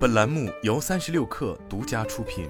[0.00, 2.48] 本栏目由三十六氪独家出品。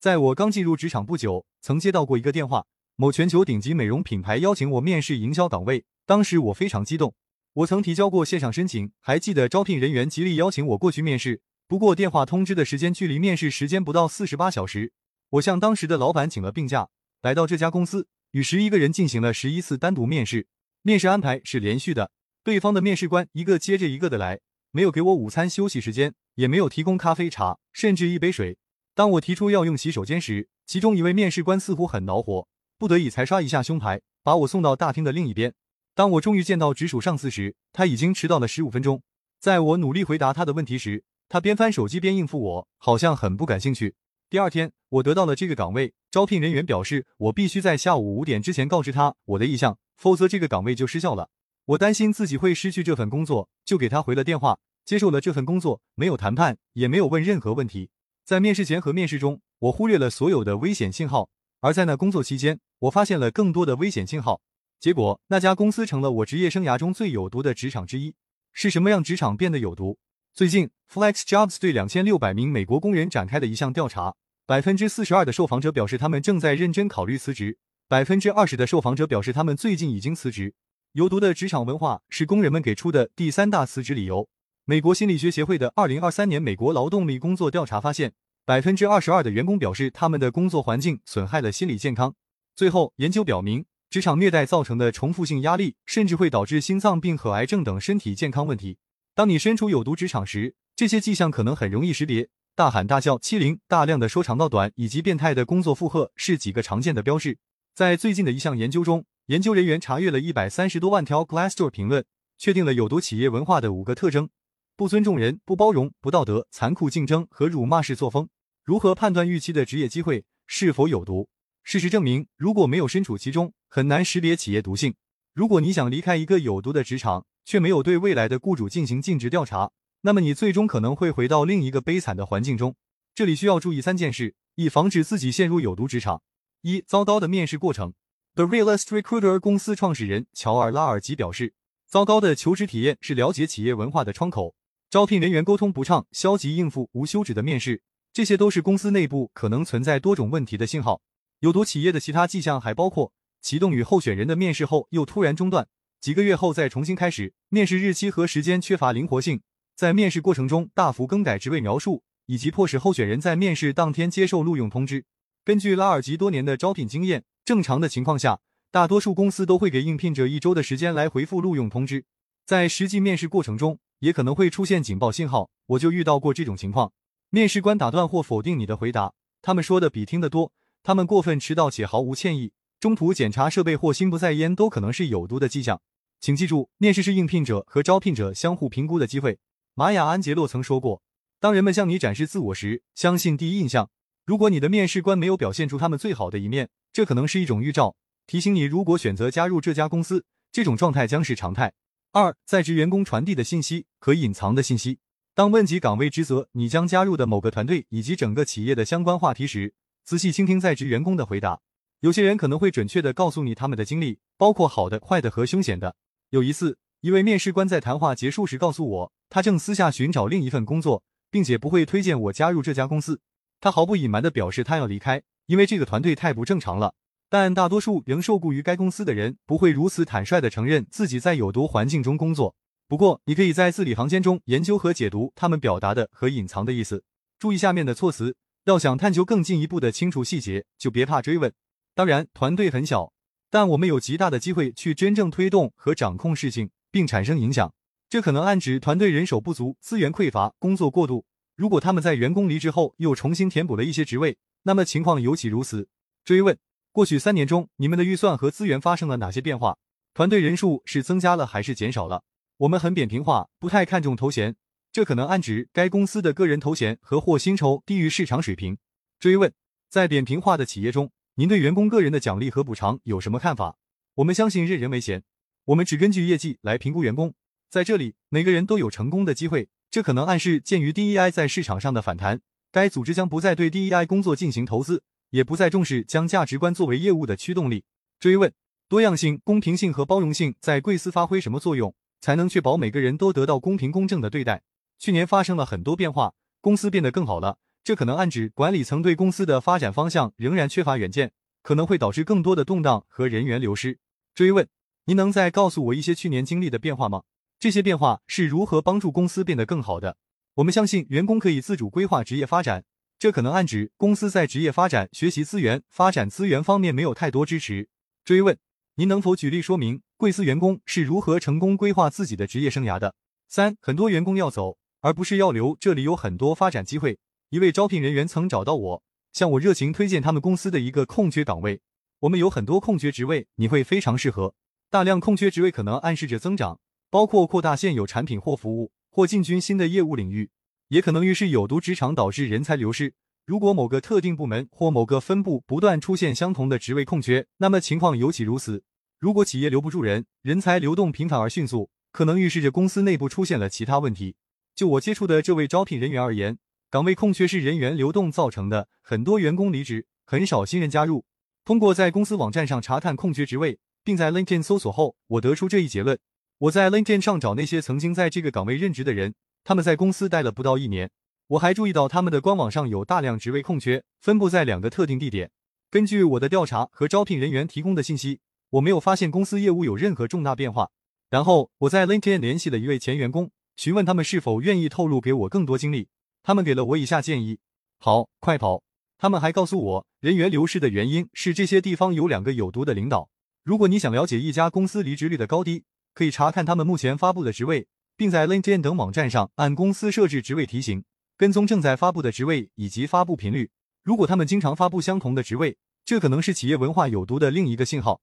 [0.00, 2.66] 在我刚进入职场不久，曾接到过一个电话，
[2.96, 5.84] 某全球顶级美容品牌邀请我面试营销岗位。
[6.04, 7.14] 当时我非常激动，
[7.52, 11.40] 我曾提交过线上申请，还记得招聘人员极力邀请我过去面试。
[11.68, 14.92] 不过电话通知的时间距离面试时间不到四十八小时，
[15.30, 16.88] 我向当时的老板请了病假，
[17.22, 20.48] 来到这家公司，与十一个人进行了十一次单独面试。
[20.82, 22.10] 面试安排是连续的，
[22.46, 24.38] 对方的面试官一个接着一个的来，
[24.70, 28.56] 没有给我午餐休息时间，也没有提供咖啡茶，甚至一杯水。
[28.94, 32.46] 当我提出要用洗手间时，其中一位面试官似乎很恼火，
[32.78, 35.54] 不得已才刷一下胸牌，把我送到大厅的另一边。
[35.96, 39.02] 当我终于见到直属上司时，他已经迟到了十五分钟。
[39.40, 43.96] 在我努力回答他的问题时，他边翻手机边应付我，好像很不感兴趣。
[44.30, 49.76] 第二天，我得到了这个岗位，招聘人员表示我必须在下午五点之前告知他我的意向。
[49.96, 51.30] 否则这个岗位就失效了。
[51.66, 57.90] 我担心自己会失去这份工作，就给他回了电话，接受了这份工作，没有谈判，也没有问任何问题。
[58.24, 61.28] 在面试前和面试中，我忽略了所有的危险信号，
[61.60, 64.40] 而在那工作期间，我发现了更多的危险信号。
[64.78, 68.14] 结果，那家公司成了我职业生涯中最有毒的职场之一。
[68.52, 69.98] 是什么让职场变得有毒？
[70.32, 74.14] 最近，FlexJobs 对两千六百名美国工人展开的一项调查，
[74.46, 77.58] 百分之四十二的受访者表示他们正在认真考虑辞职。
[77.88, 80.54] 百分之二十的受访者表示，他们最近已经辞职。
[80.96, 84.30] 有毒的职场文化是工人们给出的第三大辞职理由。
[84.64, 88.14] 美国心理学协会的二零二三年美国劳动力工作调查发现，
[88.46, 92.14] 百分之二十二的员工表示他们的工作环境损害了心理健康。
[92.54, 98.78] 最后，研究表明，职场虐待造成的重复性压力甚至会导致心脏病和癌症等身体健康问题。
[99.14, 107.36] 当你身处有毒职场时，这些迹象可能很容易识别：大喊大叫、欺凌、大量的说长道短以及变态的工作负荷是几个常见的标志。
[107.74, 112.04] 在最近的一项研究中，研究人员查阅了一百三十多万条 Glassdoor 评论，
[112.38, 114.28] 确定了有毒企业文化的五个特征：
[114.76, 118.28] 不尊重人、不包容、不道德、残酷竞争和辱骂式作风。
[118.62, 121.28] 如何判断预期的职业机会是否有毒？
[121.64, 124.94] 事实证明，如果没有身处其中，很难识别企业毒性。
[125.34, 129.72] 如果你想离开一个有毒的职场，却没有对未来的雇主进行尽职调查，
[130.02, 132.76] 那么你最终可能会回到另一个悲惨的环境中。
[133.12, 136.22] 这里需要注意三件事，以防止自己陷入有毒职场。
[136.62, 137.92] 一糟糕的面试过程
[138.36, 141.54] ，The Realist Recruiter 公司创始人乔尔拉尔吉表示，
[141.86, 144.54] 糟糕的求职体验是了解企业文化的窗口。
[144.90, 147.80] 招聘人员沟通不畅、消极应付、无休止的面试，
[148.12, 151.00] 这些都是公司内部可能存在多种问题的信号。
[151.40, 153.10] 有毒企业的其他迹象还包括
[153.40, 155.66] 启动与候选人的面试后又突然中断，
[155.98, 159.40] 几个月后再重新开始，面试日期和时间缺乏灵活性，
[159.74, 165.06] 在面试过程中大幅更改职位描述，以及迫使候选人在面试当天接受录用通知。
[165.42, 168.40] 根据拉尔吉多年的招聘经验，正常的情况下，
[168.72, 172.04] 大多数公司都会给应聘者一周的时间来回复录用通知。
[172.44, 175.48] 在实际面试过程中，也可能会出现警报信号。
[175.66, 176.92] 我就遇到过这种情况：
[177.30, 180.50] 面试官打断或否定你的回答，他们说的比听得多；
[180.82, 185.80] 他们过分迟到且毫无歉意；中途检查设备或心不在焉，都可能是有毒的迹象。
[186.20, 189.38] 请记住，面试是应聘者和招聘者相互评估的机会。
[189.74, 191.00] 玛雅·安杰洛曾说过
[191.38, 193.88] ：“当人们向你展示自我时，相信第一印象。”
[194.26, 197.94] 如果你的面试官没有表现出他们最好的一面，这可能是一种预兆，
[198.26, 201.72] 提醒你如果选择加入这家公司，这种状态将是常态。
[202.10, 204.98] 二，在职员工传递的信息和隐藏的信息。
[205.32, 211.60] 当问及岗位职责、你将加入的某个团队以及整个企业的相关话题时，仔细倾听在职员工的回答。
[212.00, 215.94] 有些人可能会准确的告诉你他们的经历，包括好的、坏的和凶险的。
[216.30, 223.20] 有一次，一位面试官在谈话结束时告诉我，他正私下寻找另一份工作，并且不会推荐我加入这家公司。
[223.66, 226.94] 他毫不隐瞒地表示，他要离开，因为这个团队太不正常了。
[227.28, 232.54] 但大多数仍受雇于该公司的人不会如此坦率地承认自己在有毒环境中工作。
[232.86, 237.02] 不过，你可以在字里行间中研究和解读他们表达的和隐藏的意思。
[237.40, 238.36] 注意下面的措辞。
[238.66, 241.52] 要想探究更进一步的清楚细节，就别怕追问。
[241.92, 243.12] 当然，团队很小，
[243.50, 247.74] 但我们有极大的机会去真正推动和掌控事情，并产生影响。
[248.08, 251.24] 这可能暗指团队人手不足、资源匮乏、工作过度。
[251.56, 255.88] 如果他们在员工离职后又重新填补了一些职位，那么情况尤其如此。
[256.22, 256.58] 追问：
[256.92, 259.78] 过去三年中，你们的预算和资源发生了哪些变化？
[260.12, 262.24] 团队人数是增加了还是减少了？
[262.58, 264.56] 我们很扁平化，不太看重头衔，
[264.92, 268.76] 这可能暗指该公司的个人头衔和或薪酬低于市场水平。
[269.18, 269.50] 追问：
[269.88, 273.78] 在扁平化的企业中，您对员工个人的奖励和补偿有什么看法？
[274.16, 275.22] 我们相信任人唯贤，
[275.64, 277.32] 我们只根据业绩来评估员工，
[277.70, 279.70] 在这里每个人都有成功的机会。
[279.96, 287.82] 这可能暗示，鉴于 DEI 在市场上的反弹，该组织将不再对 DEI 工作进行投资，也不再重视将价值观作为业务的驱动力。
[288.20, 288.52] 追问：
[288.90, 291.94] 多样性、公平性和包容性在贵司发挥什么作用？
[292.20, 294.62] 才能确保每个人都得到公平公正的对待。
[294.98, 301.32] 去年发生了很多变化，公司变得更好了，这可能暗指管理层对公司的发展方向仍然缺乏远见，
[301.62, 303.98] 可能会导致更多的动荡和人员流失。
[304.34, 304.68] 追问：
[305.06, 307.22] 您能再告诉我一些去年经历的变化吗？
[307.58, 310.18] 这些变化是如何帮助公司变得更好的？
[310.56, 312.84] 我们相信员工可以自主规划职业发展。
[313.18, 317.88] 这可能暗指公司在职业发展、学习资源、发展资源方面没有太多支持。
[318.26, 318.58] 追问：
[318.96, 323.14] 您能否举例说明贵司员工是如何成功规划自己的职业生涯的？
[323.48, 327.18] 三，很多员工要走，而不是要留，这里有很多发展机会。
[327.48, 329.02] 一位招聘人员曾找到我，
[329.32, 331.80] 向我热情推荐他们公司的一个空缺岗位。
[332.20, 334.54] 我们有很多空缺职位，你会非常适合。
[334.90, 336.80] 大量空缺职位可能暗示着增长，
[337.10, 340.50] 包括扩大现有产品或服务，或进军新的业务领域。
[340.88, 343.14] 也可能预示有毒职场导致人才流失。
[343.44, 348.84] 如果某个特定部门或某个分部不断出现相同的职位空缺，那么情况尤其如此。
[349.18, 354.36] 如果企业留不住人，人才流动频繁而迅速，可能预示着公司内部出现了其他问题。
[354.74, 356.58] 就我接触的这位招聘人员而言，
[356.90, 361.24] 岗位空缺是人员流动造成的，很多员工离职，很少新人加入。
[361.64, 366.18] 通过在公司网站上查看空缺职位，并在 LinkedIn 搜索后，我得出这一结论。
[366.58, 369.34] 我在 LinkedIn 上找那些曾经在这个岗位任职的人。
[369.62, 371.10] 他们在公司待了不到一年，
[371.48, 375.50] 我还注意到他们的官网上有大量职位空缺，分布在两个特定地点。
[375.90, 380.88] 根据我的调查和招聘人员提供的信息，我没有发现公司业务有任何重大变化。
[381.28, 386.08] 然后我在 LinkedIn 联系了一位前员工，询问他们是否愿意透露给我更多经历。
[386.42, 387.58] 他们给了我以下建议：
[387.98, 388.82] 跑，快跑！
[389.18, 393.28] 他们还告诉我，人员流失的原因是这些地方有两个有毒的领导。
[393.64, 395.82] 如果你想了解一家公司离职率的高低，
[396.16, 397.86] 可以查看他们目前发布的职位。
[398.18, 401.04] 并在 LinkedIn 等网站上按公司设置职位提醒，
[401.36, 403.70] 跟踪正在发布的职位以及发布频率。
[404.02, 408.22] 如果他们经常发布相同的职位，这可能是企业文化有毒的另一个信号。